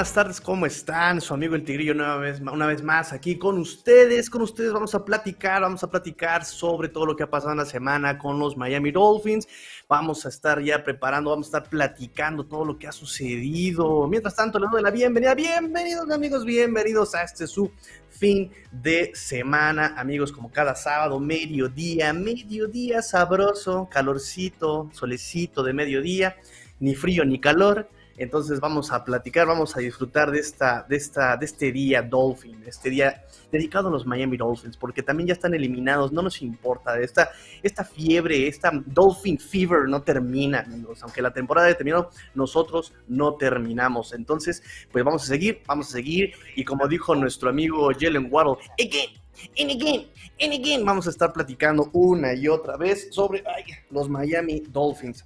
[0.00, 1.20] buenas tardes, ¿cómo están?
[1.20, 4.94] Su amigo el Tigrillo una vez, una vez más aquí con ustedes, con ustedes vamos
[4.94, 8.38] a platicar, vamos a platicar sobre todo lo que ha pasado en la semana con
[8.38, 9.46] los Miami Dolphins,
[9.86, 14.08] vamos a estar ya preparando, vamos a estar platicando todo lo que ha sucedido.
[14.08, 17.70] Mientras tanto, les doy la bienvenida, bienvenidos amigos, bienvenidos a este su
[18.08, 26.36] fin de semana, amigos, como cada sábado, mediodía, mediodía sabroso, calorcito, solecito de mediodía,
[26.78, 27.86] ni frío ni calor
[28.16, 32.62] entonces vamos a platicar, vamos a disfrutar de, esta, de, esta, de este día Dolphin,
[32.66, 36.98] este día dedicado a los Miami Dolphins, porque también ya están eliminados, no nos importa,
[37.00, 37.30] esta,
[37.62, 44.12] esta fiebre, esta Dolphin Fever no termina, amigos, aunque la temporada terminado, nosotros no terminamos.
[44.12, 48.56] Entonces, pues vamos a seguir, vamos a seguir, y como dijo nuestro amigo Jalen Waddle,
[48.78, 49.10] again,
[49.58, 50.08] and again,
[50.40, 53.42] and again, vamos a estar platicando una y otra vez sobre
[53.90, 55.24] los Miami Dolphins.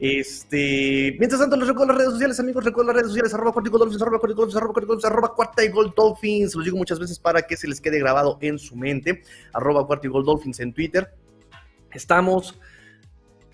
[0.00, 3.78] Este, mientras tanto, les recuerdo las redes sociales, amigos, recuerdo las redes sociales, arroba cuartico
[3.78, 7.18] dolphins, arroba cuartico dolphins, arroba cuartico arroba cuarta y gol dolphins, los digo muchas veces
[7.18, 9.22] para que se les quede grabado en su mente,
[9.52, 11.12] arroba cuarta y gol dolphins en Twitter.
[11.92, 12.60] Estamos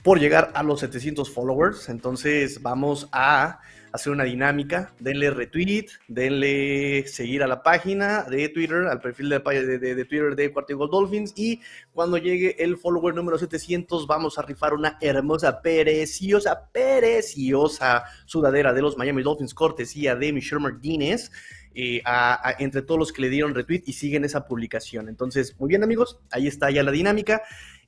[0.02, 3.60] por llegar a los 700 followers, entonces vamos a
[3.95, 4.92] hacer una dinámica.
[4.98, 10.34] Denle retweet, denle seguir a la página de Twitter, al perfil de, de, de Twitter
[10.34, 11.33] de Cuarto Gold Dolphins.
[11.36, 11.61] Y
[11.92, 18.83] cuando llegue el follower número 700, vamos a rifar una hermosa, preciosa, preciosa sudadera de
[18.83, 21.31] los Miami Dolphins, cortesía de Michelle Martínez.
[21.77, 22.01] Eh,
[22.61, 25.08] entre todos los que le dieron retweet y siguen esa publicación.
[25.08, 27.42] Entonces, muy bien amigos, ahí está ya la dinámica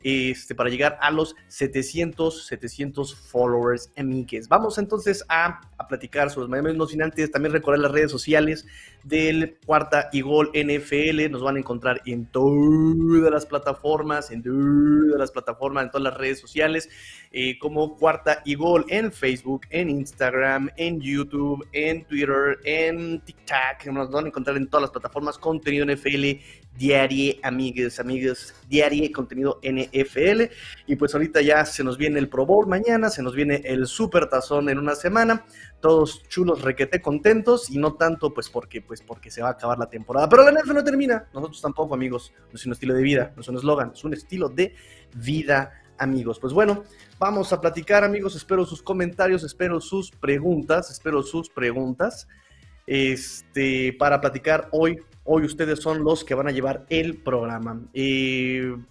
[0.08, 4.46] este, para llegar a los 700, 700 followers amigues.
[4.46, 8.12] Vamos entonces a, a platicar sobre los Miami no sin antes también recordar las redes
[8.12, 8.64] sociales
[9.02, 11.28] del Cuarta y Gol NFL.
[11.28, 16.16] Nos van a encontrar en todas las plataformas, en todas las plataformas, en todas las
[16.16, 16.88] redes sociales,
[17.32, 23.86] eh, como Cuarta y Gol en Facebook, en Instagram, en YouTube, en Twitter, en TikTok.
[23.92, 26.38] Nos van a encontrar en todas las plataformas, contenido NFL
[26.78, 29.95] diario, amigos, amigos, diario contenido NFL.
[30.86, 33.86] Y pues ahorita ya se nos viene el Pro Bowl mañana, se nos viene el
[33.86, 35.44] Super Tazón en una semana.
[35.80, 39.78] Todos chulos, requete contentos y no tanto pues porque, pues porque se va a acabar
[39.78, 40.28] la temporada.
[40.28, 42.32] Pero la NFL no termina, nosotros tampoco, amigos.
[42.50, 44.74] No es un estilo de vida, no es un eslogan, es un estilo de
[45.14, 46.38] vida, amigos.
[46.38, 46.84] Pues bueno,
[47.18, 48.36] vamos a platicar, amigos.
[48.36, 52.28] Espero sus comentarios, espero sus preguntas, espero sus preguntas.
[52.86, 57.82] Este, para platicar hoy Hoy ustedes son los que van a llevar el programa.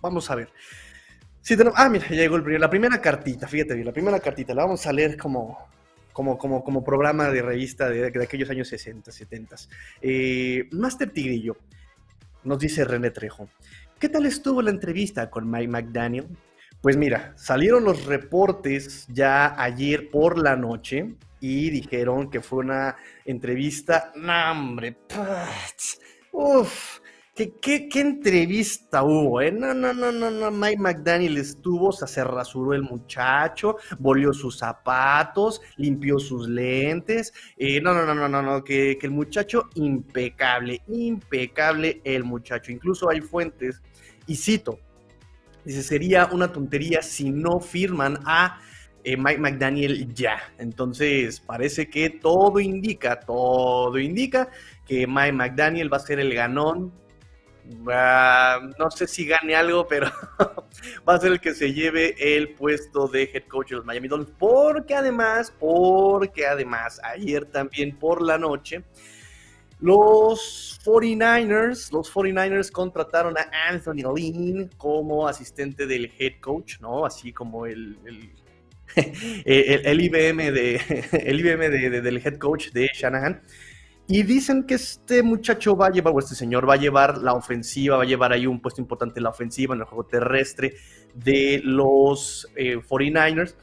[0.01, 0.49] vamos a ver.
[1.75, 4.63] Ah, mira, ya llegó el primer, la primera cartita, fíjate bien, la primera cartita, la
[4.63, 5.69] vamos a leer como,
[6.11, 9.55] como, como, como programa de revista de, aquellos años 60, 70.
[10.01, 11.57] Eh, Master Tigrillo,
[12.43, 13.47] nos dice René Trejo,
[13.99, 16.27] ¿qué tal estuvo la entrevista con Mike McDaniel?
[16.81, 22.95] Pues mira, salieron los reportes ya ayer por la noche y dijeron que fue una
[23.23, 24.97] entrevista, no hombre,
[26.31, 26.99] Uf,
[27.35, 29.51] ¿qué, entrevista hubo, ¿eh?
[29.51, 30.51] No, no, no, no, no.
[30.51, 37.33] Mike McDaniel estuvo, se rasuró el muchacho, volvió sus zapatos, limpió sus lentes.
[37.57, 42.71] Eh, no, no, no, no, no, no, que, que el muchacho impecable, impecable el muchacho.
[42.71, 43.81] Incluso hay fuentes,
[44.27, 44.79] y cito,
[45.63, 48.59] dice, sería una tontería si no firman a
[49.03, 50.37] eh, Mike McDaniel ya.
[50.57, 54.49] Entonces parece que todo indica, todo indica
[54.85, 56.91] que Mike McDaniel va a ser el ganón.
[58.77, 60.11] No sé si gane algo, pero
[61.07, 64.07] va a ser el que se lleve el puesto de head coach de los Miami
[64.07, 64.37] Dolphins.
[64.37, 68.83] Porque además, porque además, ayer también por la noche,
[69.79, 77.05] los 49ers, los 49ers contrataron a Anthony Lynn como asistente del head coach, ¿no?
[77.05, 77.97] Así como el
[78.95, 83.41] el, IBM, de, el IBM del head coach de Shanahan.
[84.07, 87.33] Y dicen que este muchacho va a llevar, o este señor va a llevar la
[87.33, 90.75] ofensiva, va a llevar ahí un puesto importante en la ofensiva, en el juego terrestre
[91.15, 93.55] de los 49ers, eh,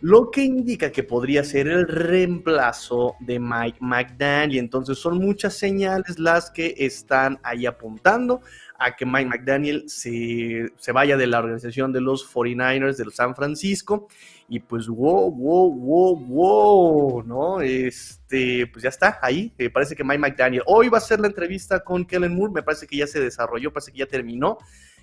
[0.00, 4.58] lo que indica que podría ser el reemplazo de Mike McDaniel.
[4.58, 8.40] Entonces son muchas señales las que están ahí apuntando
[8.78, 13.34] a que Mike McDaniel se, se vaya de la organización de los 49ers de San
[13.34, 14.08] Francisco
[14.48, 17.62] y pues, wow, wow, wow, wow, ¿no?
[17.62, 19.50] Este, pues ya está, ahí.
[19.56, 20.62] Eh, parece que Mike McDaniel.
[20.66, 22.52] Hoy va a ser la entrevista con Kellen Moore.
[22.52, 24.58] Me parece que ya se desarrolló, parece que ya terminó.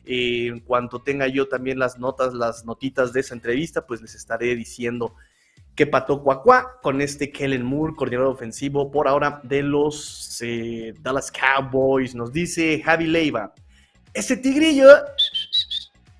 [0.06, 4.13] Eh, en cuanto tenga yo también las notas, las notitas de esa entrevista, pues les
[4.13, 5.16] estaré diciendo
[5.80, 11.31] qué pató cuacuá con este Kellen Moore, coordinador ofensivo por ahora de los eh, Dallas
[11.31, 12.14] Cowboys.
[12.16, 13.54] Nos dice Javi Leiva.
[14.14, 14.90] Ese tigrillo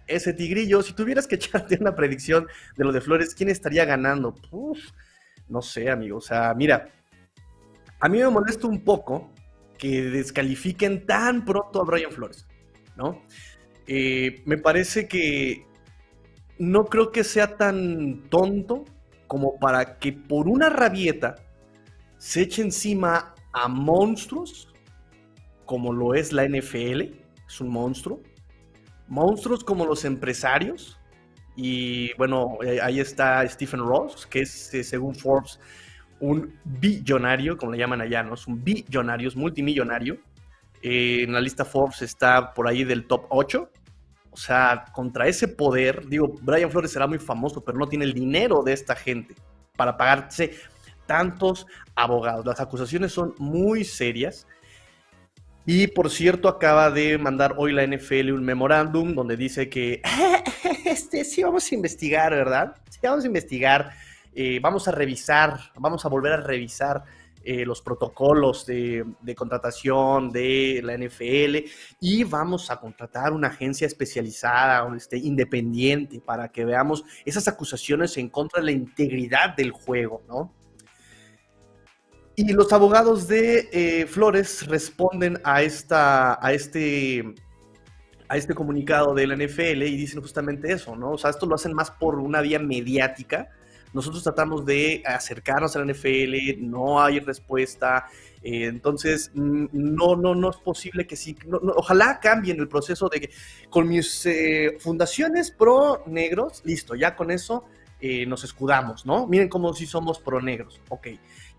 [0.08, 2.48] ese tigrillo, si tuvieras que echarte una predicción
[2.78, 4.34] de lo de Flores, ¿quién estaría ganando?
[5.50, 6.20] no sé, amigo.
[6.20, 6.88] O sea, mira,
[8.00, 9.30] a mí me molesta un poco
[9.78, 12.48] que descalifiquen tan pronto a Brian Flores,
[12.96, 13.22] ¿no?
[13.88, 15.66] Eh, me parece que
[16.60, 18.86] no creo que sea tan tonto
[19.30, 21.36] como para que por una rabieta
[22.18, 24.74] se eche encima a monstruos
[25.70, 27.02] como lo es la NFL,
[27.48, 28.24] es un monstruo,
[29.08, 31.00] monstruos como los empresarios,
[31.56, 35.60] y bueno, ahí está Stephen Ross, que es, eh, según Forbes,
[36.20, 38.34] un billonario, como le llaman allá, ¿no?
[38.34, 40.18] Es un billonario, es multimillonario.
[40.82, 43.70] Eh, en la lista Forbes está por ahí del top 8.
[44.32, 48.14] O sea, contra ese poder, digo, Brian Flores será muy famoso, pero no tiene el
[48.14, 49.36] dinero de esta gente
[49.76, 50.54] para pagarse
[51.06, 51.66] tantos
[51.96, 52.46] abogados.
[52.46, 54.48] Las acusaciones son muy serias.
[55.66, 60.02] Y por cierto, acaba de mandar hoy la NFL un memorándum donde dice que
[60.86, 62.76] este, sí vamos a investigar, ¿verdad?
[62.90, 63.92] Sí vamos a investigar
[64.36, 67.04] eh, vamos a revisar, vamos a volver a revisar
[67.52, 69.04] eh, los protocolos de,
[69.36, 71.68] contratación de la NFL
[72.00, 78.30] y vamos a contratar una agencia especializada, este, independiente, para que veamos esas acusaciones en
[78.30, 80.54] contra de la integridad del juego, ¿no?
[82.36, 87.34] Y los abogados de eh, Flores responden a, esta, a, este,
[88.28, 91.14] a este comunicado de la NFL y dicen justamente eso, ¿no?
[91.14, 93.50] O sea, esto lo hacen más por una vía mediática
[93.94, 98.08] nosotros tratamos de acercarnos a la NFL, no hay respuesta.
[98.44, 101.36] Eh, entonces, no, no, no es posible que sí.
[101.76, 103.30] ojalá cambien el proceso de que
[103.70, 107.66] con mis eh, fundaciones pro negros, listo, ya con eso
[108.00, 109.28] eh, nos escudamos, ¿no?
[109.28, 111.08] Miren cómo sí somos pro negros, ok.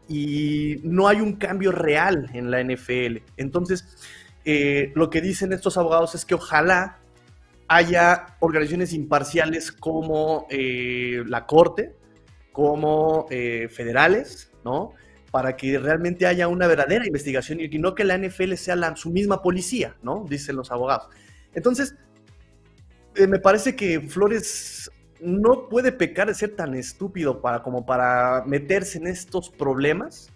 [0.08, 3.18] Y no hay un cambio real en la NFL.
[3.36, 3.96] Entonces,
[4.94, 6.98] lo que dicen estos abogados es que ojalá
[7.68, 11.94] haya organizaciones imparciales como la Corte,
[12.52, 14.92] como eh, federales, ¿no?
[15.30, 19.10] Para que realmente haya una verdadera investigación y no que la NFL sea la, su
[19.10, 20.24] misma policía, ¿no?
[20.28, 21.08] Dicen los abogados.
[21.54, 21.94] Entonces,
[23.14, 28.44] eh, me parece que Flores no puede pecar de ser tan estúpido para, como para
[28.46, 30.30] meterse en estos problemas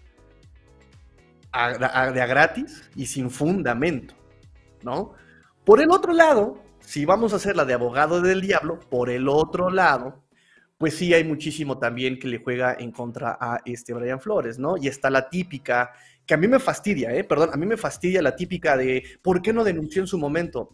[1.53, 4.13] de a gratis y sin fundamento,
[4.83, 5.13] ¿no?
[5.63, 9.29] Por el otro lado, si vamos a hacer la de abogado del diablo, por el
[9.29, 10.24] otro lado,
[10.77, 14.75] pues sí hay muchísimo también que le juega en contra a este Brian Flores, ¿no?
[14.77, 15.91] Y está la típica,
[16.25, 17.23] que a mí me fastidia, ¿eh?
[17.23, 20.69] Perdón, a mí me fastidia la típica de, ¿por qué no denunció en su momento?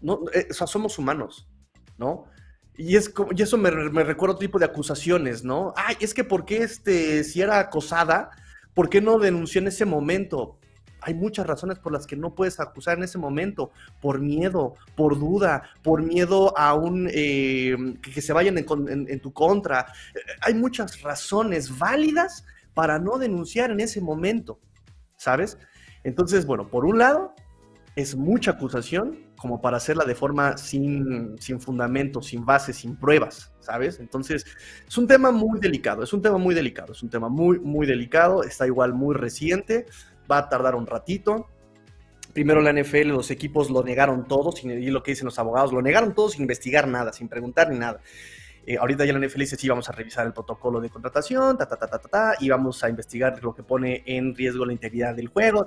[0.00, 1.48] No, eh, o sea, somos humanos,
[1.96, 2.24] ¿no?
[2.76, 5.72] Y, es, y eso me, me recuerda otro tipo de acusaciones, ¿no?
[5.74, 8.30] Ay, es que ¿por qué este, si era acosada,
[8.74, 10.58] ¿por qué no denunció en ese momento?
[11.00, 15.18] Hay muchas razones por las que no puedes acusar en ese momento, por miedo, por
[15.18, 19.86] duda, por miedo a un eh, que, se vayan en, tu contra.
[20.40, 24.60] Hay muchas razones válidas para no denunciar en ese momento,
[25.16, 25.58] ¿sabes?
[26.04, 27.34] Entonces, bueno, por un lado,
[27.96, 33.52] es mucha acusación como para hacerla de forma sin, sin fundamento, sin base, sin pruebas,
[33.60, 34.00] ¿sabes?
[34.00, 34.44] Entonces,
[34.86, 37.86] es un tema muy delicado, es un tema muy delicado, es un tema muy, muy
[37.86, 39.86] delicado, está igual muy reciente,
[40.30, 41.48] va a tardar un ratito.
[42.32, 45.82] Primero la NFL, los equipos lo negaron todo, y lo que dicen los abogados, lo
[45.82, 48.00] negaron todo sin investigar nada, sin preguntar ni nada.
[48.70, 51.66] Eh, ahorita ya la NFL dice, sí, vamos a revisar el protocolo de contratación, ta,
[51.66, 54.74] ta, ta, ta, ta, ta, y vamos a investigar lo que pone en riesgo la
[54.74, 55.64] integridad del juego,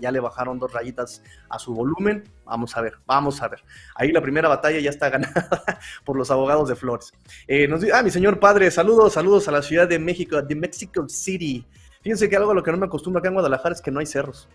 [0.00, 2.22] Ya le bajaron dos rayitas a su volumen.
[2.44, 3.64] Vamos a ver, vamos a ver.
[3.96, 7.12] Ahí la primera batalla ya está ganada por los abogados de Flores.
[7.48, 11.08] Eh, nos, ah, mi señor padre, saludos, saludos a la Ciudad de México, de Mexico
[11.08, 11.66] City.
[12.06, 13.98] Fíjense que algo a lo que no me acostumbro acá en Guadalajara es que no
[13.98, 14.48] hay cerros.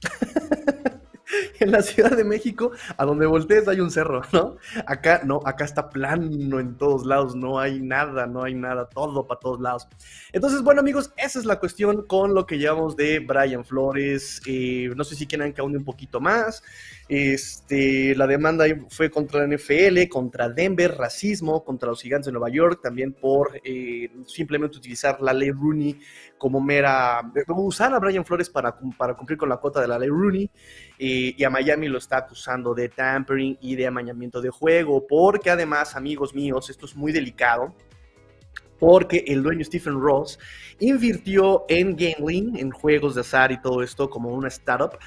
[1.60, 4.56] en la Ciudad de México, a donde voltees hay un cerro, ¿no?
[4.86, 9.26] Acá no, acá está plano en todos lados, no hay nada, no hay nada, todo
[9.26, 9.88] para todos lados.
[10.32, 14.40] Entonces, bueno, amigos, esa es la cuestión con lo que llevamos de Brian Flores.
[14.46, 16.62] Eh, no sé si quieren que aún un poquito más.
[17.08, 22.48] Este, la demanda fue contra la NFL, contra Denver, racismo, contra los gigantes de Nueva
[22.48, 26.00] York, también por eh, simplemente utilizar la ley Rooney
[26.42, 30.08] como mera, usar a Brian Flores para, para cumplir con la cuota de la ley
[30.08, 30.50] Rooney,
[30.98, 35.94] y a Miami lo está acusando de tampering y de amañamiento de juego, porque además,
[35.94, 37.72] amigos míos, esto es muy delicado,
[38.80, 40.36] porque el dueño Stephen Ross
[40.80, 44.98] invirtió en gambling, en juegos de azar y todo esto como una startup,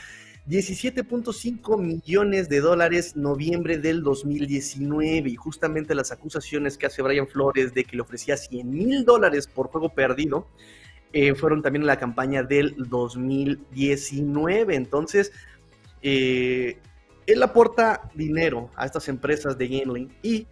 [0.47, 7.73] 17.5 millones de dólares noviembre del 2019 y justamente las acusaciones que hace Brian Flores
[7.73, 10.47] de que le ofrecía 100 mil dólares por juego perdido
[11.17, 14.75] eh, fueron también en la campaña del 2019.
[14.75, 15.31] Entonces,
[16.01, 16.77] eh,
[17.25, 20.45] él aporta dinero a estas empresas de gambling y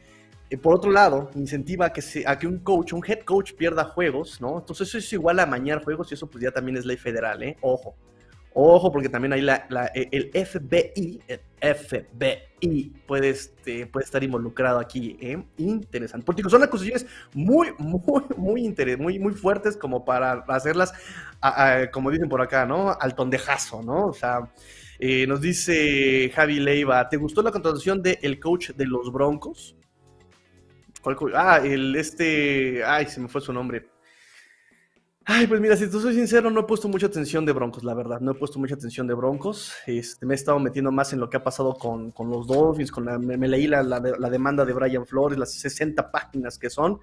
[0.50, 3.52] eh, por otro lado, incentiva a que, se, a que un coach, un head coach
[3.56, 4.60] pierda juegos, ¿no?
[4.60, 7.44] Entonces eso es igual a mañar juegos y eso pues ya también es ley federal,
[7.44, 7.58] ¿eh?
[7.60, 7.98] Ojo.
[8.56, 14.80] Ojo, porque también hay la, e, el FBI, el FBI puede, este, puede estar involucrado
[14.80, 15.18] aquí.
[15.20, 15.44] ¿eh?
[15.58, 16.26] Interesante.
[16.26, 20.94] Porque son acusaciones muy, muy, muy, muy, muy fuertes como para hacerlas,
[21.92, 22.96] como dicen por acá, ¿no?
[23.00, 24.08] Al tondejazo, ¿no?
[24.08, 24.52] O sea,
[25.00, 29.76] eh, nos dice Javi Leiva, ¿te gustó la contratación del el coach de los Broncos?
[31.34, 32.84] Ah, el este.
[32.86, 33.93] Ay, se me fue su nombre.
[35.26, 37.94] Ay, pues mira, si te soy sincero, no he puesto mucha atención de Broncos, la
[37.94, 38.20] verdad.
[38.20, 39.74] No he puesto mucha atención de Broncos.
[39.88, 42.92] Este, me he estado metiendo más en lo que ha pasado con, con los Dolphins.
[42.92, 47.00] Con la, me, leí la, la, demanda de Brian Flores, las 60 páginas que son.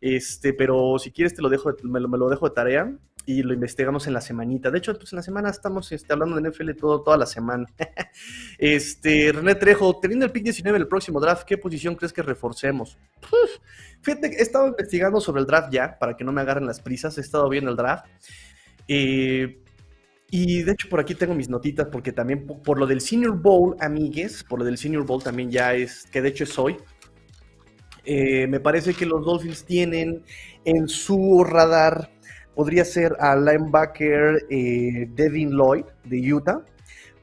[0.00, 2.92] Este, pero si quieres te lo dejo, me lo, dejo de tarea
[3.26, 4.70] y lo investigamos en la semanita.
[4.70, 7.66] De hecho, pues en la semana estamos este, hablando de NFL todo, toda la semana.
[8.58, 12.22] este, René Trejo, teniendo el pick 19 en el próximo draft, ¿qué posición crees que
[12.22, 12.98] reforcemos?
[14.06, 17.20] he estado investigando sobre el draft ya, para que no me agarren las prisas, he
[17.20, 18.06] estado viendo el draft.
[18.86, 19.62] Eh,
[20.30, 23.76] y de hecho por aquí tengo mis notitas, porque también por, lo del Senior Bowl,
[23.80, 26.76] amigues, por lo del Senior Bowl también ya es, que de hecho es hoy,
[28.04, 30.22] eh, me parece que los Dolphins tienen
[30.64, 32.10] en su radar
[32.58, 36.64] podría ser al linebacker eh, Devin Lloyd de Utah,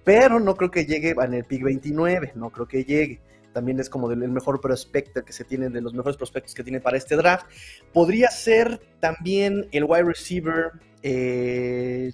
[0.06, 3.20] pero no creo que llegue en el pick 29, no creo que llegue.
[3.52, 6.80] También es como el mejor prospecto que se tiene, de los mejores prospectos que tiene
[6.80, 7.48] para este draft.
[7.92, 10.72] Podría ser también el wide receiver
[11.04, 12.12] eh,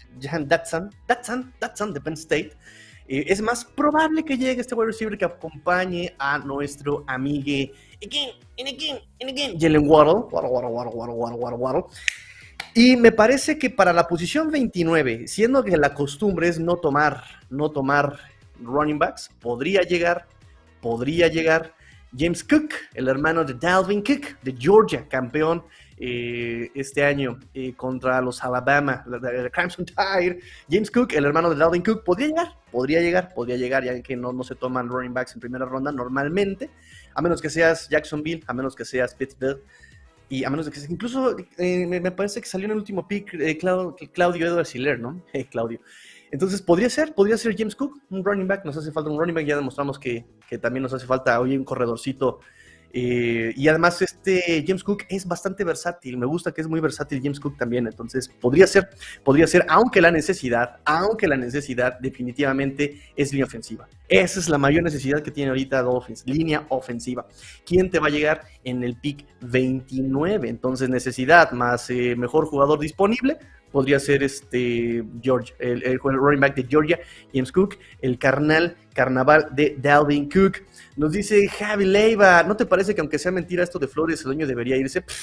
[0.47, 2.53] Datsan, Datsan, Datsan de Penn State.
[3.07, 7.03] Eh, es más probable que llegue este wide receiver que acompañe a nuestro
[12.73, 17.23] Y me parece que para la posición 29, siendo que la costumbre es no tomar,
[17.49, 18.19] no tomar
[18.61, 20.27] running backs, podría llegar,
[20.81, 21.73] podría llegar
[22.17, 25.63] James Cook, el hermano de Dalvin Cook de Georgia, campeón
[25.97, 30.39] eh, este año eh, contra los Alabama, la, Crimson Tide.
[30.69, 34.15] James Cook, el hermano de Dalvin Cook, podría llegar, podría llegar, podría llegar, ya que
[34.15, 36.69] no, no se toman running backs en primera ronda normalmente,
[37.13, 39.61] a menos que seas Jacksonville, a menos que seas Pittsburgh.
[40.29, 43.33] Y a menos de que incluso eh, me, parece que salió en el último pick
[43.33, 45.21] eh, Claudio Edward Hiller, ¿no?
[45.51, 45.81] Claudio.
[46.31, 48.63] Entonces, podría ser, podría ser James Cook, un running back.
[48.63, 49.45] Nos hace falta un running back.
[49.45, 52.39] Ya demostramos que, que también nos hace falta hoy un corredorcito
[52.93, 57.21] eh, y además este James Cook es bastante versátil, me gusta que es muy versátil
[57.21, 58.89] James Cook también, entonces podría ser,
[59.23, 63.87] podría ser, aunque la necesidad, aunque la necesidad definitivamente es línea ofensiva.
[64.07, 67.25] Esa es la mayor necesidad que tiene ahorita Dolphins, línea ofensiva.
[67.65, 70.49] ¿Quién te va a llegar en el pick 29?
[70.49, 73.37] Entonces necesidad más eh, mejor jugador disponible,
[73.71, 76.99] podría ser este George, el, el, running back de Georgia,
[77.33, 80.63] James Cook, el carnal carnaval de Dalvin Cook.
[80.97, 84.25] Nos dice Javi Leiva, ¿no te parece que aunque sea mentira esto de Flores, el
[84.25, 85.03] dueño debería irse?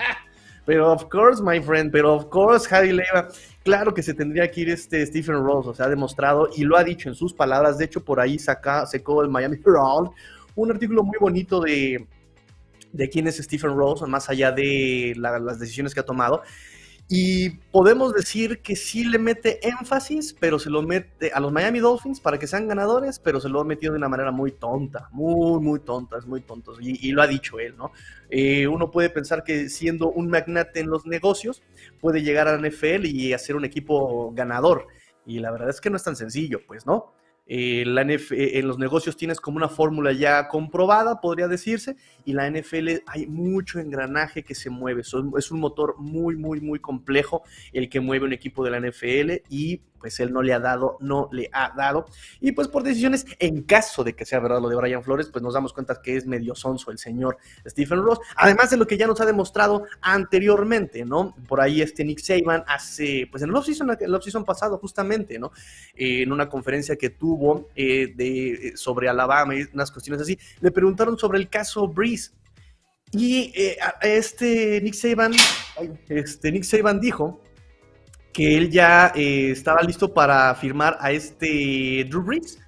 [0.00, 0.16] Ah,
[0.64, 3.26] pero of course, my friend, pero of course, Javi Leiva,
[3.64, 6.76] claro que se tendría que ir este Stephen Rose, o sea, ha demostrado y lo
[6.76, 10.10] ha dicho en sus palabras, de hecho por ahí saca, secó el Miami Herald
[10.62, 12.06] un artículo muy bonito de,
[12.92, 16.42] de quién es Stephen Rose, más allá de las decisiones que ha tomado.
[17.10, 21.78] Y podemos decir que sí le mete énfasis, pero se lo mete a los Miami
[21.78, 25.08] Dolphins para que sean ganadores, pero se lo ha metido de una manera muy tonta,
[25.10, 26.74] muy, muy tonta, es muy tonto.
[26.78, 27.92] Y, lo ha dicho él, ¿no?
[28.28, 31.62] Eh, uno puede pensar que siendo un magnate en los negocios,
[31.98, 34.88] puede llegar a la NFL y hacer un equipo ganador.
[35.24, 37.14] Y la verdad es que no es tan sencillo, pues, ¿no?
[37.50, 42.34] Eh, la eh, en los negocios tienes como una fórmula ya comprobada, podría decirse, y
[42.34, 45.00] la NFL hay mucho engranaje que se mueve.
[45.00, 49.42] es un motor muy, muy, muy complejo el que mueve un equipo de la NFL
[49.48, 52.06] y pues él no le ha dado, no le ha dado.
[52.40, 55.42] Y pues por decisiones, en caso de que sea verdad lo de Brian Flores, pues
[55.42, 58.96] nos damos cuenta que es medio sonso el señor Stephen Ross, además de lo que
[58.96, 61.34] ya nos ha demostrado anteriormente, ¿no?
[61.48, 65.52] Por ahí este Nick Saban hace, pues en el offseason, off-season pasado justamente, ¿no?
[65.94, 70.38] Eh, en una conferencia que tuvo eh, de, eh, sobre Alabama y unas cuestiones así,
[70.60, 72.32] le preguntaron sobre el caso Breeze.
[73.10, 73.54] Y
[74.02, 75.32] este Nick Saban,
[76.10, 77.40] este Nick Saban dijo
[78.32, 82.58] que él ya eh, estaba listo para firmar a este Drew Brees,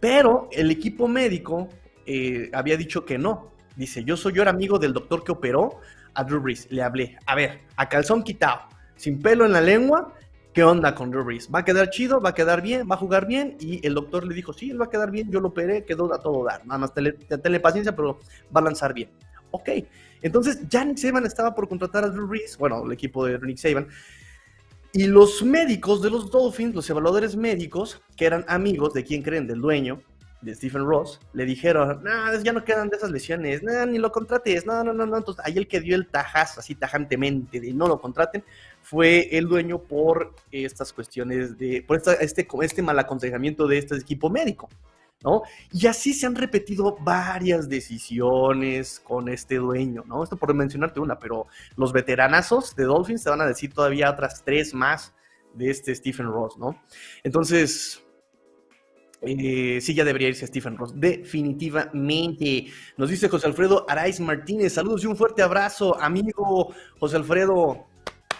[0.00, 1.68] pero el equipo médico
[2.06, 3.52] eh, había dicho que no.
[3.76, 5.80] Dice, yo soy yo amigo del doctor que operó
[6.14, 6.70] a Drew Brees.
[6.70, 8.62] Le hablé, a ver, a calzón quitado,
[8.96, 10.12] sin pelo en la lengua,
[10.52, 11.48] ¿qué onda con Drew Brees?
[11.52, 12.20] ¿Va a quedar chido?
[12.20, 12.86] ¿Va a quedar bien?
[12.90, 13.56] ¿Va a jugar bien?
[13.60, 16.12] Y el doctor le dijo, sí, él va a quedar bien, yo lo operé, quedó
[16.12, 16.66] a todo dar.
[16.66, 18.18] Nada más tenle, paciencia, pero
[18.54, 19.10] va a lanzar bien.
[19.50, 19.68] Ok,
[20.22, 23.58] entonces ya Nick Saban estaba por contratar a Drew Brees, bueno, el equipo de Nick
[23.58, 23.88] Saban,
[24.92, 29.46] y los médicos de los Dolphins, los evaluadores médicos, que eran amigos de quien creen,
[29.46, 30.02] del dueño,
[30.42, 34.10] de Stephen Ross, le dijeron, no, ya no quedan de esas lesiones, no, ni lo
[34.12, 35.16] contrates, no, no, no, no.
[35.16, 38.44] Entonces, ahí el que dio el tajazo así tajantemente de no lo contraten
[38.82, 43.96] fue el dueño por estas cuestiones de, por esta, este, este mal aconsejamiento de este
[43.96, 44.68] equipo médico.
[45.72, 50.22] Y así se han repetido varias decisiones con este dueño, ¿no?
[50.22, 54.42] Esto por mencionarte una, pero los veteranazos de Dolphins te van a decir todavía otras
[54.44, 55.14] tres más
[55.54, 56.82] de este Stephen Ross, ¿no?
[57.22, 58.02] Entonces,
[59.20, 62.66] eh, sí, ya debería irse Stephen Ross, definitivamente.
[62.96, 67.86] Nos dice José Alfredo Araiz Martínez, saludos y un fuerte abrazo, amigo José Alfredo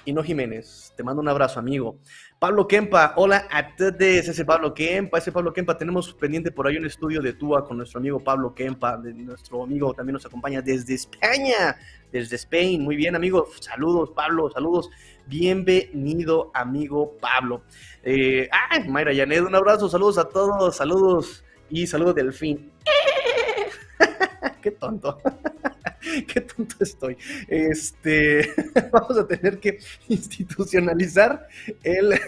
[0.04, 0.92] y no Jiménez.
[0.96, 1.98] Te mando un abrazo, amigo.
[2.38, 6.76] Pablo Kempa, hola a todos, ese Pablo Kempa, ese Pablo Kempa, tenemos pendiente por ahí
[6.76, 10.94] un estudio de Tua con nuestro amigo Pablo Kempa, nuestro amigo también nos acompaña desde
[10.94, 11.76] España,
[12.10, 14.90] desde Spain, muy bien amigo, saludos Pablo, saludos,
[15.26, 17.62] bienvenido amigo Pablo.
[18.04, 22.72] Ay, Mayra Yanet, un abrazo, saludos a todos, saludos y saludos del fin.
[24.62, 25.18] Qué tonto.
[26.26, 27.16] Qué tonto estoy.
[27.48, 28.52] Este,
[28.92, 29.78] vamos a tener que
[30.08, 31.48] institucionalizar
[31.82, 32.18] el,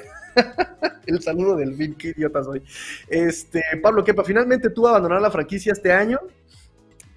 [1.06, 1.94] el saludo del fin.
[1.94, 2.62] Qué idiota soy.
[3.08, 6.18] Este, Pablo Kepa, finalmente tú abandonar la franquicia este año.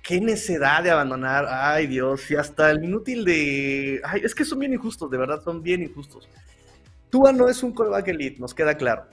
[0.02, 1.46] Qué necedad de abandonar.
[1.50, 2.30] Ay, Dios.
[2.32, 4.02] Y hasta el inútil de.
[4.04, 6.30] Ay, es que son bien injustos, de verdad, son bien injustos.
[7.10, 9.06] Tua no es un coreback elite, nos queda claro.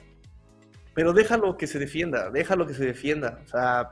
[0.93, 3.41] Pero déjalo que se defienda, déjalo que se defienda.
[3.45, 3.91] O sea,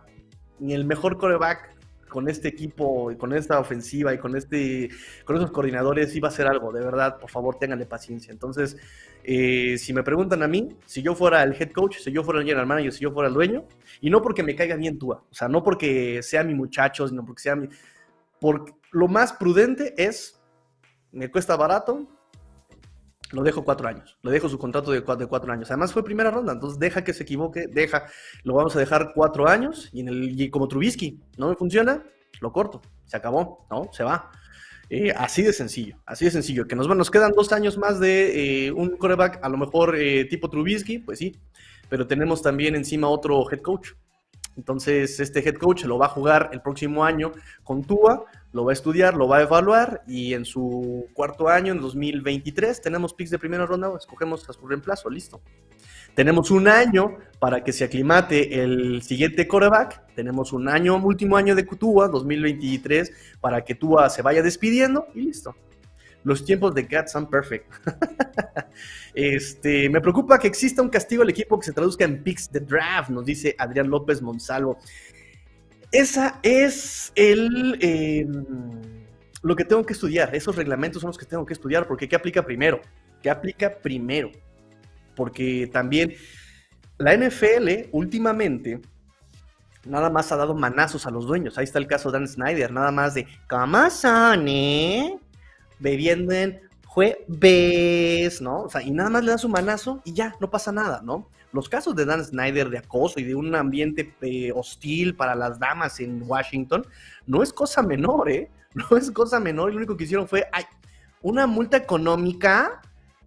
[0.59, 1.72] ni el mejor coreback
[2.13, 4.91] con este equipo y con esta ofensiva y con este
[5.25, 8.31] con esos coordinadores iba a ser algo, de verdad, por favor, ténganle paciencia.
[8.31, 8.77] Entonces,
[9.23, 12.39] eh, si me preguntan a mí, si yo fuera el head coach, si yo fuera
[12.39, 13.65] el general manager, si yo fuera el dueño,
[13.99, 17.25] y no porque me caiga bien Tua, o sea, no porque sea mi muchacho, sino
[17.25, 17.67] porque sea mi...
[18.39, 20.39] Porque lo más prudente es,
[21.11, 22.07] me cuesta barato,
[23.33, 25.69] lo dejo cuatro años, le dejo su contrato de cuatro, cuatro, años.
[25.71, 28.05] Además fue primera ronda, entonces deja que se equivoque, deja,
[28.43, 32.03] lo vamos a dejar cuatro años y, en el, como Trubisky no me funciona,
[32.39, 33.89] lo corto, se acabó, ¿no?
[33.91, 34.29] Se va.
[34.89, 36.67] Eh, así de sencillo, así de sencillo.
[36.67, 40.25] Que nos, nos quedan dos años más de eh, un coreback, a lo mejor eh,
[40.25, 41.35] tipo Trubisky, pues sí,
[41.89, 43.93] pero tenemos también encima otro head coach.
[44.55, 47.31] Entonces, este head coach lo va a jugar el próximo año
[47.63, 51.73] con Tua, lo va a estudiar, lo va a evaluar y en su cuarto año,
[51.73, 55.41] en 2023, tenemos picks de primera ronda, escogemos a su reemplazo, listo.
[56.13, 60.13] Tenemos un año para que se aclimate el siguiente coreback.
[60.13, 63.11] Tenemos un año, último año de Tua, 2023,
[63.41, 65.55] para que Tua se vaya despidiendo y listo.
[66.23, 67.65] Los tiempos de Cat son perfect.
[69.15, 72.59] este, me preocupa que exista un castigo al equipo que se traduzca en picks de
[72.59, 74.77] draft, nos dice Adrián López Monsalvo.
[75.93, 78.43] Esa es el, em,
[79.43, 80.35] lo que tengo que estudiar.
[80.35, 82.81] Esos reglamentos son los que tengo que estudiar porque ¿qué aplica primero?
[83.21, 84.31] ¿Qué aplica primero?
[85.15, 86.15] Porque también
[86.97, 88.81] la NFL últimamente
[89.85, 91.59] nada más ha dado manazos a los dueños.
[91.59, 95.19] Ahí está el caso de Dan Snyder, nada más de ¿cómo son, eh?
[95.77, 98.63] Bebiendo en jueves, ¿no?
[98.63, 101.29] O sea, y nada más le da su manazo y ya, no pasa nada, ¿no?
[101.53, 105.59] Los casos de Dan Snyder de acoso y de un ambiente eh, hostil para las
[105.59, 106.85] damas en Washington
[107.27, 108.49] no es cosa menor, ¿eh?
[108.73, 109.69] No es cosa menor.
[109.69, 110.63] Y lo único que hicieron fue, ay,
[111.21, 112.81] una multa económica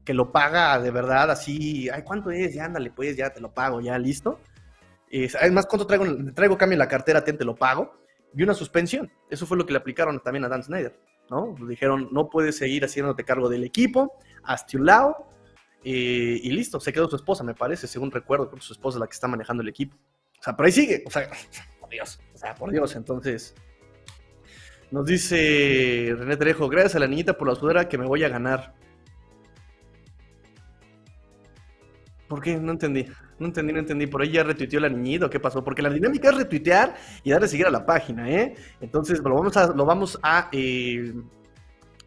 [0.05, 2.53] que lo paga de verdad así, ay, ¿cuánto es?
[2.53, 4.41] Ya ándale, pues ya te lo pago, ya listo.
[5.41, 6.05] además, ¿cuánto traigo?
[6.35, 7.93] Traigo cambio en la cartera, te, lo pago.
[8.35, 9.11] Y una suspensión.
[9.31, 10.99] Eso fue lo que le aplicaron también a Dan Snyder,
[11.31, 11.55] ¿no?
[11.69, 15.29] Dijeron, no puedes seguir haciéndote cargo del equipo, hazte un lado,
[15.89, 19.07] eh, y listo, se quedó su esposa, me parece, según recuerdo, su esposa es la
[19.07, 19.97] que está manejando el equipo.
[20.37, 21.31] O sea, pero ahí sigue, o sea,
[21.81, 23.55] por Dios, o sea, por Dios, entonces.
[24.91, 28.29] Nos dice René Trejo, gracias a la niñita por la sudera que me voy a
[28.29, 28.75] ganar.
[32.27, 32.57] ¿Por qué?
[32.57, 33.07] No entendí.
[33.39, 34.09] No entendí, no entendí.
[34.09, 35.63] Por ahí ya retuiteó la niñita, ¿qué pasó?
[35.63, 38.57] Porque la dinámica es retuitear y darle a seguir a la página, ¿eh?
[38.81, 41.15] Entonces lo vamos a, lo vamos a eh,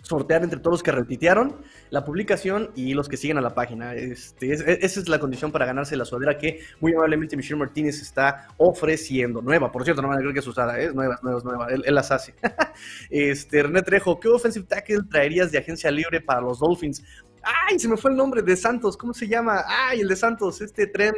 [0.02, 3.94] sortear entre todos los que retuitearon la publicación y los que siguen a la página.
[3.96, 8.48] Este, esa es la condición para ganarse la sudadera que muy amablemente Michelle Martínez está
[8.58, 9.42] ofreciendo.
[9.42, 11.68] Nueva, por cierto, no van a creer que es usada, es nueva, nueva, nueva.
[11.70, 12.34] Él, las hace.
[13.10, 17.04] este, René Trejo, ¿qué offensive tackle traerías de agencia libre para los Dolphins?
[17.42, 19.64] Ay, se me fue el nombre de Santos, ¿cómo se llama?
[19.68, 21.18] Ay, el de Santos, este Trent,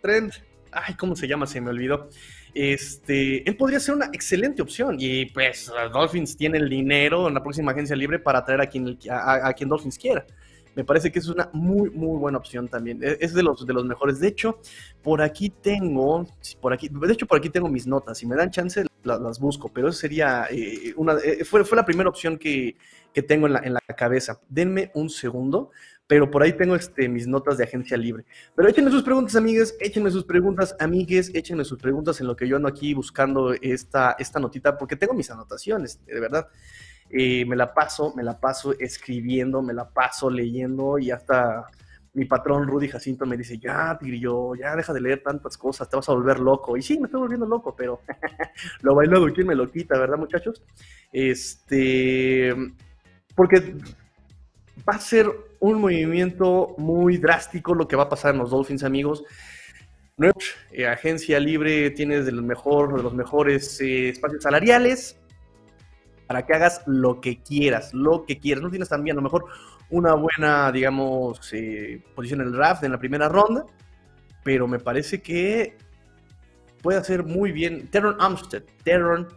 [0.00, 0.32] Trent,
[0.72, 1.46] ay, ¿cómo se llama?
[1.46, 2.08] Se me olvidó
[2.54, 4.96] este, él podría ser una excelente opción.
[4.98, 8.98] Y pues Dolphins tiene el dinero en la próxima agencia libre para traer a quien,
[9.10, 10.24] a, quien Dolphins quiera.
[10.74, 13.02] Me parece que es una muy, muy buena opción también.
[13.02, 14.20] E, es de los, de los mejores.
[14.20, 14.60] De hecho,
[15.02, 16.26] por aquí tengo,
[16.60, 18.18] por aquí, de hecho, por aquí tengo mis notas.
[18.18, 19.68] Si me dan chance, las, busco.
[19.72, 22.76] Pero sería eh, una, eh, fue, fue la primera opción que,
[23.12, 24.40] que tengo en la, en la cabeza.
[24.48, 25.70] Denme un segundo
[26.08, 28.24] pero por ahí tengo este, mis notas de agencia libre.
[28.56, 32.48] Pero échenme sus preguntas, amigas, échenme sus preguntas, amigues, échenme sus preguntas en lo que
[32.48, 36.48] yo ando aquí buscando esta, esta notita, porque tengo mis anotaciones, de verdad.
[37.10, 41.66] Eh, me la paso, me la paso escribiendo, me la paso leyendo y hasta
[42.14, 45.96] mi patrón Rudy Jacinto me dice, ya, Tigrillo, ya deja de leer tantas cosas, te
[45.96, 46.74] vas a volver loco.
[46.76, 48.00] Y sí, me estoy volviendo loco, pero
[48.80, 50.62] lo bailado, ¿quién me lo quita, verdad, muchachos?
[51.12, 52.54] Este,
[53.34, 53.76] porque
[54.88, 58.84] va a ser un movimiento muy drástico lo que va a pasar en los Dolphins,
[58.84, 59.24] amigos.
[60.72, 65.16] Eh, agencia libre, tienes los, mejor, de los mejores eh, espacios salariales
[66.26, 68.62] para que hagas lo que quieras, lo que quieras.
[68.62, 69.46] No tienes también a lo mejor
[69.90, 73.64] una buena, digamos, eh, posición en el draft en la primera ronda,
[74.42, 75.76] pero me parece que
[76.82, 79.28] puede hacer muy bien Terron Armstead, Terron,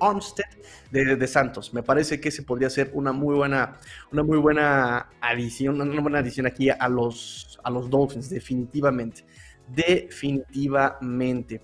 [0.00, 0.50] Armstead
[0.90, 1.72] de, de, Santos.
[1.74, 3.78] Me parece que ese podría ser una muy buena,
[4.12, 9.24] una muy buena adición, una buena adición aquí a los, a los Dolphins, definitivamente.
[9.68, 11.62] Definitivamente.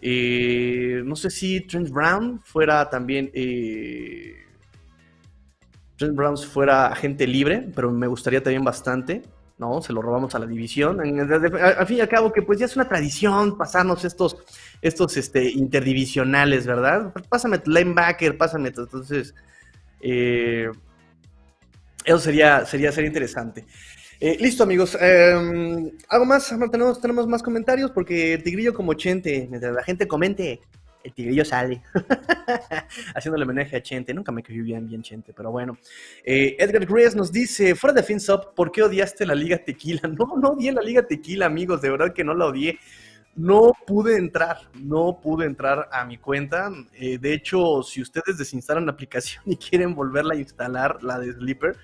[0.00, 3.30] Eh, no sé si Trent Brown fuera también.
[3.34, 4.36] Eh,
[5.96, 9.22] Trent Brown fuera agente libre, pero me gustaría también bastante.
[9.62, 9.80] ¿No?
[9.80, 11.00] Se lo robamos a la división.
[11.00, 14.36] Al fin y al cabo, que pues ya es una tradición pasarnos estos,
[14.82, 17.12] estos este, interdivisionales, ¿verdad?
[17.28, 18.68] Pásame tu linebacker, pásame.
[18.68, 19.34] Entonces,
[20.00, 20.68] eh,
[22.04, 23.64] eso sería, sería, interesante.
[24.18, 24.98] Eh, listo, amigos.
[25.00, 26.52] Em, ¿Algo más?
[26.70, 30.60] ¿Tenemos, tenemos más comentarios porque tigrillo como Chente, mientras la gente comente,
[31.04, 31.82] el tigrillo sale.
[33.14, 34.14] Haciéndole homenaje a Chente.
[34.14, 35.78] Nunca me cayó bien, bien Chente, pero bueno.
[36.24, 40.00] Eh, Edgar Grace nos dice, fuera de FinSop, ¿por qué odiaste la Liga Tequila?
[40.12, 41.80] No, no odié la Liga Tequila, amigos.
[41.80, 42.78] De verdad que no la odié.
[43.34, 46.70] No pude entrar, no pude entrar a mi cuenta.
[46.92, 51.32] Eh, de hecho, si ustedes desinstalan la aplicación y quieren volverla a instalar, la de
[51.32, 51.76] Sleeper,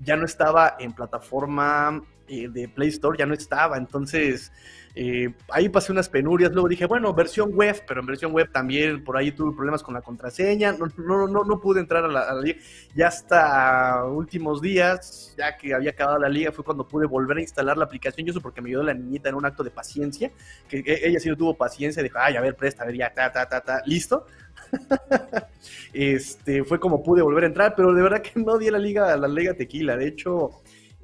[0.00, 3.76] ya no estaba en plataforma eh, de Play Store, ya no estaba.
[3.76, 4.52] Entonces,
[5.00, 6.50] eh, ahí pasé unas penurias.
[6.52, 9.94] Luego dije, bueno, versión web, pero en versión web también por ahí tuve problemas con
[9.94, 10.72] la contraseña.
[10.72, 12.58] No, no, no, no pude entrar a la, liga.
[12.96, 17.40] Ya hasta últimos días, ya que había acabado la liga, fue cuando pude volver a
[17.40, 18.26] instalar la aplicación.
[18.26, 20.32] Yo eso porque me ayudó la niñita en un acto de paciencia,
[20.68, 23.32] que e, ella sí tuvo paciencia, dijo, ay, a ver, presta, a ver, ya, ta,
[23.32, 24.26] ta, ta, ta, listo.
[25.92, 29.16] este, fue como pude volver a entrar, pero de verdad que no di la liga,
[29.16, 29.96] la liga tequila.
[29.96, 30.50] De hecho,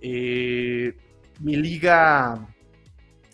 [0.01, 0.97] eh,
[1.41, 2.47] mi liga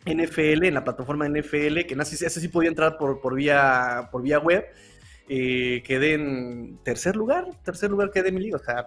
[0.05, 4.39] NFL, en la plataforma NFL, que ese sí podía entrar por, por, vía, por vía
[4.39, 4.65] web,
[5.29, 8.87] eh, quedé en tercer lugar, tercer lugar quedé en mi liga, o sea,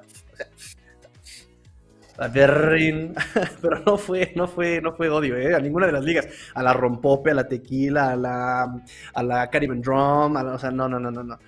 [2.18, 2.28] a
[3.62, 5.56] pero no fue, no fue, no fue odio, ¿eh?
[5.56, 9.50] a ninguna de las ligas, a la Rompope, a la Tequila, a la, a la
[9.50, 11.40] Caribbean Drum, o sea, no, no, no, no, no.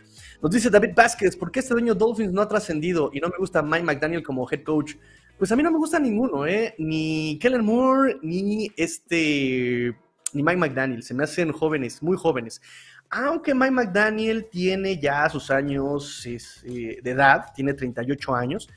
[0.41, 3.37] Nos dice David Vázquez, ¿por qué este dueño Dolphins no ha trascendido y no me
[3.37, 4.95] gusta Mike McDaniel como head coach?
[5.37, 6.75] Pues a mí no me gusta ninguno, ¿eh?
[6.77, 9.93] Ni Kellen Moore, ni este,
[10.33, 12.61] ni Mike McDaniel, se me hacen jóvenes, muy jóvenes.
[13.09, 18.69] Aunque Mike McDaniel tiene ya sus años eh, de edad, tiene 38 años,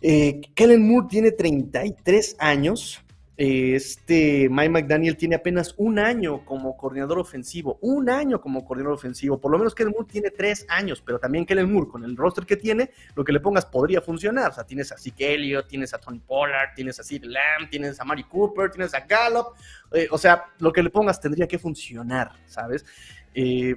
[0.00, 3.02] eh, Kellen Moore tiene 33 años.
[3.38, 9.38] Este Mike McDaniel tiene apenas un año como coordinador ofensivo, un año como coordinador ofensivo,
[9.38, 12.46] por lo menos Kellen Moore tiene tres años, pero también Kellen Moore con el roster
[12.46, 15.92] que tiene, lo que le pongas podría funcionar, o sea, tienes a Zeke Elliott, tienes
[15.92, 19.48] a Tony Pollard, tienes a Sid Lamb, tienes a Mari Cooper, tienes a Gallup,
[19.92, 22.86] eh, o sea, lo que le pongas tendría que funcionar, ¿sabes?
[23.34, 23.74] Eh,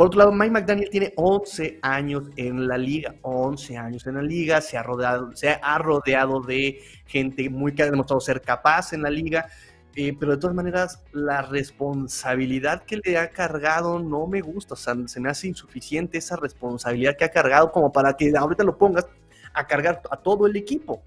[0.00, 4.22] por otro lado, Mike McDaniel tiene 11 años en la liga, 11 años en la
[4.22, 8.94] liga, se ha rodeado, se ha rodeado de gente muy que ha demostrado ser capaz
[8.94, 9.48] en la liga,
[9.94, 14.76] eh, pero de todas maneras la responsabilidad que le ha cargado no me gusta, o
[14.78, 18.78] sea, se me hace insuficiente esa responsabilidad que ha cargado como para que ahorita lo
[18.78, 19.06] pongas
[19.52, 21.02] a cargar a todo el equipo.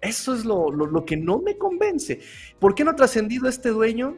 [0.00, 2.20] Eso es lo, lo que no me convence.
[2.58, 4.16] ¿Por qué no ha trascendido este dueño?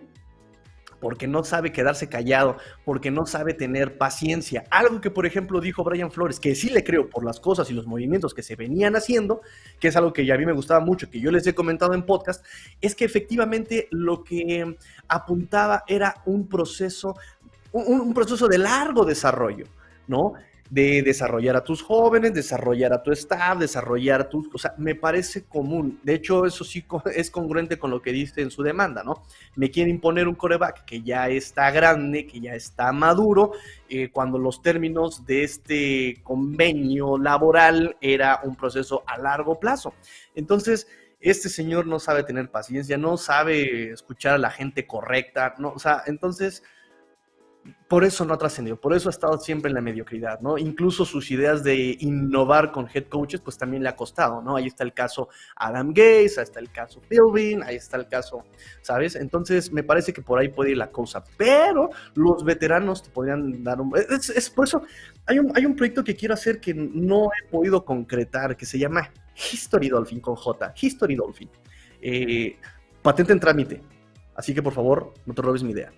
[1.03, 4.63] Porque no sabe quedarse callado, porque no sabe tener paciencia.
[4.71, 7.75] Algo que, por ejemplo, dijo Brian Flores, que sí le creo por las cosas y
[7.75, 9.41] los movimientos que se venían haciendo,
[9.81, 12.07] que es algo que a mí me gustaba mucho, que yo les he comentado en
[12.07, 12.47] podcast,
[12.81, 14.77] es que efectivamente lo que
[15.09, 17.17] apuntaba era un proceso,
[17.73, 19.67] un, un proceso de largo desarrollo,
[20.07, 20.35] ¿no?
[20.73, 24.49] De desarrollar a tus jóvenes, desarrollar a tu staff, desarrollar tus...
[24.55, 26.01] O sea, me parece común.
[26.03, 26.83] De hecho, eso sí
[27.15, 29.23] es congruente con lo que dice en su demanda, ¿no?
[29.55, 33.53] Me quieren imponer un coreback que ya está grande, que ya está maduro,
[33.91, 39.93] eh, cuando los términos de este convenio laboral era un proceso a largo plazo.
[40.35, 40.89] Entonces,
[41.21, 45.69] este señor no sabe tener paciencia, no sabe escuchar a la gente correcta, ¿no?
[45.73, 46.63] O sea, entonces
[47.89, 50.59] por eso no ha trascendido, por eso ha estado siempre en la mediocridad, ¿no?
[50.59, 54.57] Incluso sus ideas de innovar con head coaches, pues también le ha costado, ¿no?
[54.57, 58.45] Ahí está el caso Adam Gaze, ahí está el caso Philbin, ahí está el caso,
[58.81, 59.15] ¿sabes?
[59.15, 63.63] Entonces, me parece que por ahí puede ir la cosa, pero los veteranos te podrían
[63.63, 63.93] dar un...
[63.97, 64.83] Es, por eso,
[65.27, 68.79] hay un, hay un proyecto que quiero hacer que no he podido concretar, que se
[68.79, 69.13] llama
[69.53, 71.51] History Dolphin con J, History Dolphin.
[72.01, 72.57] Eh,
[73.03, 73.83] patente en trámite,
[74.35, 75.93] así que por favor, no te robes mi idea.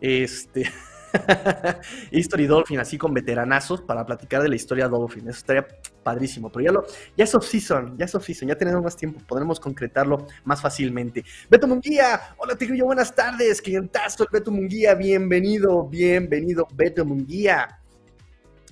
[0.00, 0.68] Este...
[2.10, 5.28] History Dolphin, así con veteranazos para platicar de la historia Dolphin.
[5.28, 5.66] Eso estaría
[6.02, 9.58] padrísimo, pero ya, lo, ya es off-season, ya es off-season, ya tenemos más tiempo, podremos
[9.58, 11.24] concretarlo más fácilmente.
[11.50, 17.80] Beto Munguía, hola Tigrillo, buenas tardes, clientazo, el Beto Munguía, bienvenido, bienvenido, Beto Munguía.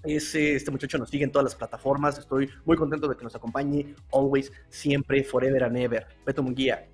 [0.05, 3.35] Ese, este muchacho nos sigue en todas las plataformas, estoy muy contento de que nos
[3.35, 6.07] acompañe, always, siempre, forever and ever.
[6.27, 6.87] Beto Munguía,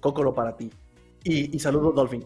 [0.00, 0.70] cócolo para ti.
[1.24, 2.24] Y, y saludos, Dolphin.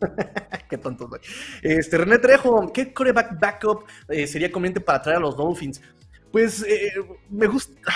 [0.68, 1.20] Qué tonto soy.
[1.62, 5.80] Este, René Trejo, ¿qué coreback backup eh, sería conveniente para traer a los Dolphins?
[6.30, 6.92] Pues eh,
[7.30, 7.74] me gusta.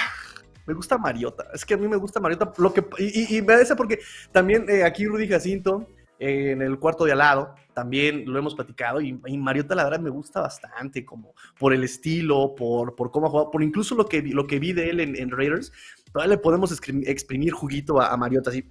[0.65, 1.49] Me gusta Mariota.
[1.53, 2.53] Es que a mí me gusta Mariota.
[2.59, 3.99] Lo que, y, y, me parece porque
[4.31, 5.89] también eh, aquí Rudy Jacinto,
[6.21, 9.01] en el cuarto de al lado, también lo hemos platicado.
[9.01, 13.31] Y, Mariota, la verdad, me gusta bastante, como por el estilo, por, por cómo ha
[13.31, 15.73] jugado, por incluso lo que, lo que vi de él en, Raiders.
[16.13, 18.65] Todavía le podemos exprimir juguito a, a Mariota, así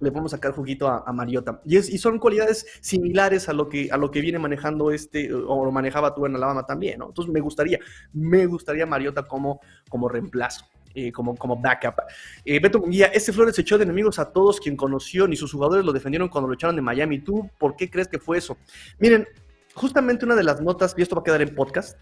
[0.00, 1.60] le podemos sacar juguito a, Mariota.
[1.64, 5.64] Y, es, son cualidades similares a lo, que, a lo que viene manejando este, o
[5.64, 7.08] lo manejaba tú en Alabama también, ¿no?
[7.08, 7.78] Entonces me gustaría,
[8.12, 10.66] me gustaría Mariota como, como reemplazo.
[10.94, 12.02] Eh, como, como backup.
[12.44, 15.86] Eh, Beto Munguía, este Flores echó de enemigos a todos quien conoció, ni sus jugadores
[15.86, 17.20] lo defendieron cuando lo echaron de Miami.
[17.20, 18.58] ¿Tú por qué crees que fue eso?
[18.98, 19.26] Miren,
[19.72, 21.98] justamente una de las notas, y esto va a quedar en podcast,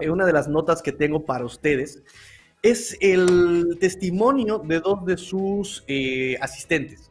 [0.00, 2.02] eh, una de las notas que tengo para ustedes
[2.64, 7.10] es el testimonio de dos de sus eh, asistentes.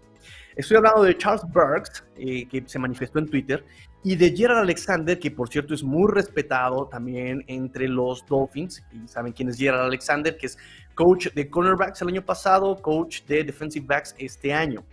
[0.56, 3.64] Estoy hablando de Charles Burks, eh, que se manifestó en Twitter,
[4.04, 8.84] y de Gerald Alexander, que por cierto es muy respetado también entre los Dolphins.
[8.92, 10.58] Y saben quién es Gerald Alexander, que es
[10.96, 14.84] coach de cornerbacks el año pasado, coach de defensive backs este año.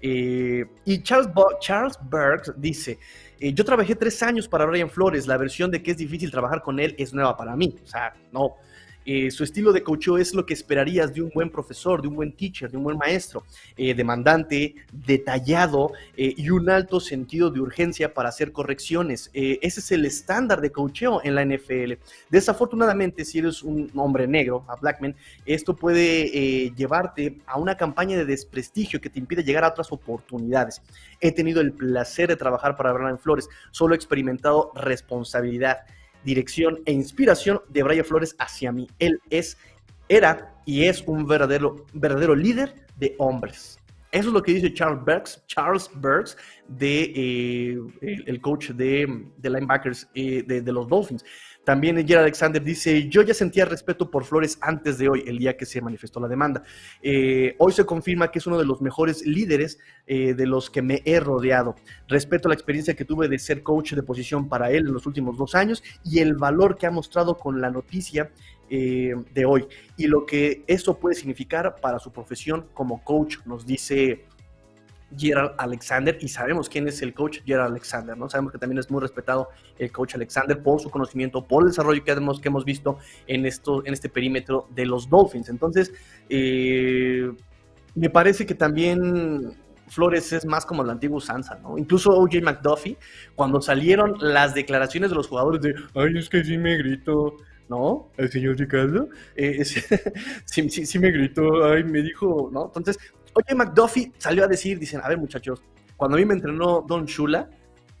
[0.00, 1.28] Eh, y Charles,
[2.08, 3.00] Burks dice,
[3.40, 6.78] yo trabajé tres años para Brian Flores, la versión de que es difícil trabajar con
[6.78, 7.74] él es nueva para mí.
[7.82, 8.54] O sea, no,
[9.04, 12.16] eh, su estilo de coaching es lo que esperarías de un buen profesor, de un
[12.16, 13.44] buen teacher, de un buen maestro,
[13.76, 19.30] eh, demandante, detallado eh, y un alto sentido de urgencia para hacer correcciones.
[19.32, 21.94] ese es el estándar de coacheo en la NFL.
[22.30, 25.14] Desafortunadamente, si eres un hombre negro, a Blackman,
[25.44, 30.82] esto puede llevarte a una campaña de desprestigio que te impide llegar a otras oportunidades.
[31.20, 35.78] He tenido el placer de trabajar para Brian Flores, solo he experimentado responsabilidad
[36.24, 38.88] dirección e inspiración de Brian Flores hacia mí.
[38.98, 39.56] Él es,
[40.08, 43.78] era y es un verdadero, verdadero líder de hombres.
[44.14, 46.36] Eso es lo que dice Charles Burks, Charles Burks
[46.68, 51.24] de, eh, el, coach de, de linebackers eh, de, de, los Dolphins.
[51.64, 55.56] También Gerald Alexander dice, yo ya sentía respeto por Flores antes de hoy, el día
[55.56, 56.62] que se manifestó la demanda.
[57.02, 60.82] Eh, hoy se confirma que es uno de los mejores líderes eh, de los que
[60.82, 61.74] me he rodeado.
[62.06, 65.38] Respeto la experiencia que tuve de ser coach de posición para él en los últimos
[65.38, 68.30] dos años y el valor que ha mostrado con la noticia
[68.70, 73.66] eh, de hoy y lo que eso puede significar para su profesión como coach, nos
[73.66, 74.24] dice
[75.16, 78.28] Gerald Alexander y sabemos quién es el coach Gerald Alexander, ¿no?
[78.28, 79.48] Sabemos que también es muy respetado
[79.78, 83.46] el coach Alexander por su conocimiento, por el desarrollo que hemos, que hemos visto en,
[83.46, 85.48] esto, en este perímetro de los Dolphins.
[85.48, 85.92] Entonces,
[86.28, 87.32] eh,
[87.94, 89.56] me parece que también
[89.88, 91.78] Flores es más como el antiguo Sansa, ¿no?
[91.78, 92.96] Incluso OJ McDuffie,
[93.34, 97.36] cuando salieron las declaraciones de los jugadores de, ay, es que sí me grito,
[97.68, 98.10] ¿no?
[98.16, 99.64] El señor Ricardo, eh,
[100.44, 102.66] sí, sí, sí, me gritó, ay, me dijo, ¿no?
[102.66, 102.98] Entonces,
[103.34, 105.62] Oye, McDuffie salió a decir, dicen, a ver muchachos,
[105.96, 107.50] cuando a mí me entrenó Don Shula,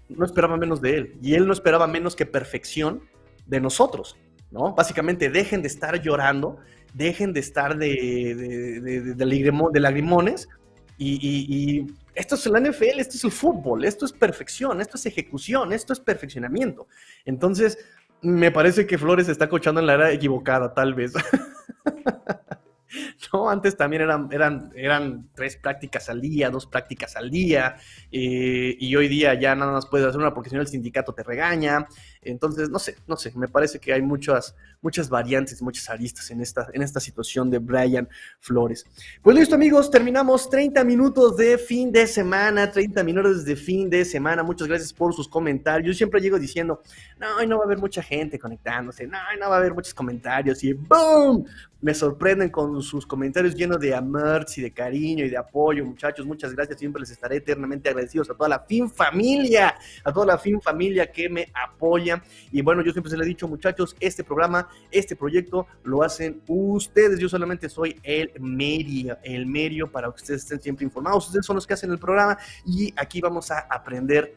[0.08, 1.16] no esperaba menos de él.
[1.22, 3.02] Y él no esperaba menos que perfección
[3.46, 4.16] de nosotros,
[4.50, 4.74] ¿no?
[4.74, 6.58] Básicamente, dejen de estar llorando,
[6.92, 10.48] dejen de estar de, de, de, lagrimones.
[10.96, 15.72] Y, esto es el NFL, esto es el fútbol, esto es perfección, esto es ejecución,
[15.72, 16.86] esto es perfeccionamiento.
[17.24, 17.76] Entonces,
[18.22, 21.12] me parece que Flores está cochando en la era equivocada, tal vez.
[23.32, 23.50] ¿no?
[23.50, 27.76] Antes también eran, eran, eran tres prácticas al día, dos prácticas al día,
[28.10, 31.12] eh, y hoy día ya nada más puedes hacer una porque si no el sindicato
[31.12, 31.86] te regaña.
[32.24, 36.40] Entonces, no sé, no sé, me parece que hay muchas, muchas variantes, muchas aristas en
[36.40, 38.08] esta, en esta situación de Brian
[38.40, 38.86] Flores.
[39.22, 44.04] Pues listo, amigos, terminamos 30 minutos de fin de semana, 30 minutos de fin de
[44.04, 44.42] semana.
[44.42, 45.86] Muchas gracias por sus comentarios.
[45.86, 46.82] Yo siempre llego diciendo,
[47.18, 50.62] no, no va a haber mucha gente conectándose, no, no va a haber muchos comentarios
[50.64, 51.46] y ¡boom!
[51.84, 56.24] me sorprenden con sus comentarios llenos de amor y de cariño y de apoyo, muchachos.
[56.24, 56.78] Muchas gracias.
[56.78, 61.12] Siempre les estaré eternamente agradecidos a toda la fin familia, a toda la fin familia
[61.12, 62.13] que me apoya.
[62.52, 66.42] Y bueno, yo siempre se les he dicho, muchachos, este programa, este proyecto lo hacen
[66.46, 67.18] ustedes.
[67.18, 71.26] Yo solamente soy el medio, el medio para que ustedes estén siempre informados.
[71.26, 74.36] Ustedes son los que hacen el programa y aquí vamos a aprender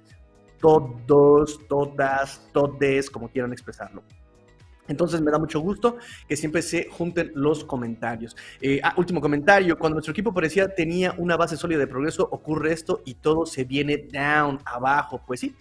[0.59, 4.03] todos, todas, todes, como quieran expresarlo.
[4.87, 8.35] Entonces me da mucho gusto que siempre se junten los comentarios.
[8.61, 12.73] Eh, ah, último comentario, cuando nuestro equipo parecía tenía una base sólida de progreso, ocurre
[12.73, 15.21] esto y todo se viene down, abajo.
[15.25, 15.55] Pues sí,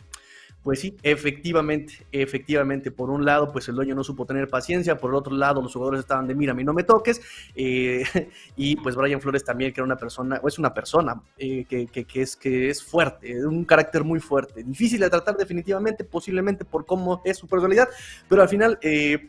[0.66, 5.12] pues sí, efectivamente, efectivamente, por un lado, pues el dueño no supo tener paciencia, por
[5.12, 7.20] el otro lado, los jugadores estaban de mira, a mí no me toques,
[7.54, 8.02] eh,
[8.56, 11.86] y pues Brian Flores también, que era una persona, o es una persona eh, que,
[11.86, 16.84] que, es, que es fuerte, un carácter muy fuerte, difícil de tratar definitivamente, posiblemente por
[16.84, 17.88] cómo es su personalidad,
[18.28, 18.76] pero al final...
[18.82, 19.28] Eh,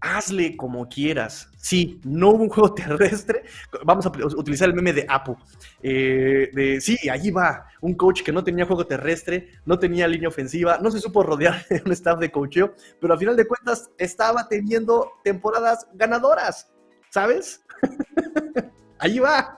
[0.00, 1.48] hazle como quieras.
[1.56, 3.44] Sí, no hubo un juego terrestre.
[3.84, 5.36] Vamos a utilizar el meme de Apu.
[5.82, 7.66] Eh, sí, allí va.
[7.80, 11.66] Un coach que no tenía juego terrestre, no tenía línea ofensiva, no se supo rodear
[11.70, 16.70] de un staff de coacheo, pero al final de cuentas estaba teniendo temporadas ganadoras.
[17.10, 17.64] ¿Sabes?
[18.98, 19.56] allí va.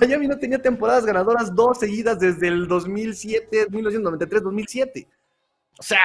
[0.00, 5.08] Miami no tenía temporadas ganadoras dos seguidas desde el 2007, 1993, 2007.
[5.76, 6.02] O sea,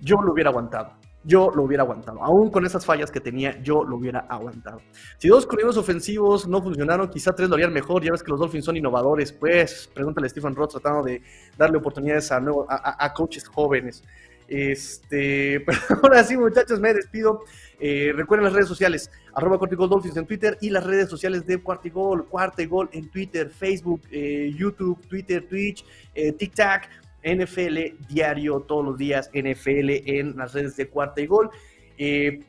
[0.00, 2.22] yo lo hubiera aguantado yo lo hubiera aguantado.
[2.22, 4.80] Aún con esas fallas que tenía, yo lo hubiera aguantado.
[5.18, 8.02] Si dos corredores ofensivos no funcionaron, quizá tres lo harían mejor.
[8.02, 9.32] Ya ves que los Dolphins son innovadores.
[9.32, 11.22] Pues pregúntale a Stephen Roth tratando de
[11.58, 14.02] darle oportunidades a, nuevo, a, coaches jóvenes.
[14.48, 17.44] Este, pero ahora sí, muchachos, me despido.
[17.78, 22.26] Eh, recuerden las redes sociales, arroba Dolphins en Twitter y las redes sociales de Cuartigol,
[22.26, 26.82] Cuartigol en Twitter, Facebook, eh, YouTube, Twitter, Twitch, eh, TikTok.
[27.22, 31.50] NFL diario, todos los días, NFL en las redes de cuarta y gol.
[31.98, 32.40] Eh,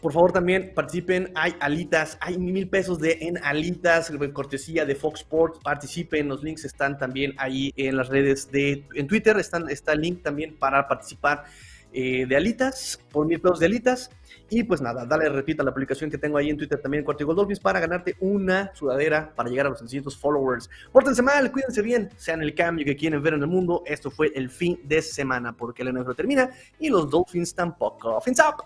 [0.00, 1.32] por favor, también participen.
[1.34, 5.58] Hay alitas, hay mil pesos de en alitas, cortesía de Fox Sports.
[5.62, 9.36] Participen, los links están también ahí en las redes de en Twitter.
[9.38, 11.44] Están, está el link también para participar
[11.92, 14.10] eh, de alitas, por mil pesos de alitas.
[14.50, 17.60] Y pues nada, dale repita la publicación que tengo ahí en Twitter también, Cuartigol Dolphins,
[17.60, 20.70] para ganarte una sudadera para llegar a los 600 followers.
[20.92, 23.82] Pórtense mal, cuídense bien, sean el cambio que quieren ver en el mundo.
[23.86, 28.20] Esto fue el fin de semana, porque el NFL termina y los Dolphins tampoco.
[28.20, 28.64] Fins up.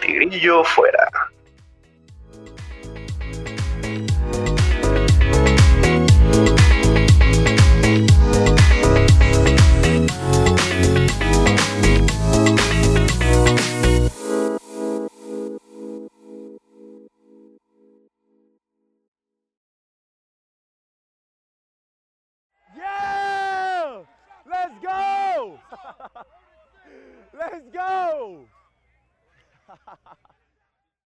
[0.00, 1.08] Tigrillo fuera.
[27.40, 28.44] Let's go!